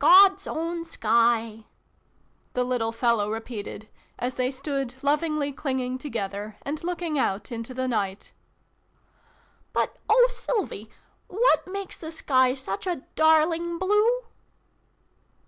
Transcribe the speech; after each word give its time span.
"God's 0.00 0.48
own 0.48 0.84
sky," 0.84 1.64
the 2.54 2.64
little 2.64 2.90
fellow 2.90 3.30
repeated, 3.30 3.88
as 4.18 4.34
they 4.34 4.50
stood, 4.50 4.94
lovingly 5.00 5.52
clinging 5.52 5.96
together, 5.96 6.56
and 6.62 6.82
looking 6.82 7.20
out 7.20 7.52
into 7.52 7.72
the 7.72 7.86
night." 7.86 8.32
But 9.72 9.96
oh, 10.08 10.26
Sylvie, 10.28 10.90
what 11.28 11.68
makes 11.68 11.96
the 11.96 12.10
sky 12.10 12.52
such 12.54 12.84
a 12.84 13.04
darling 13.14 13.78
blue 13.78 14.22